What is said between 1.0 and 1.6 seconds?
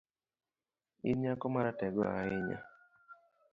In nyako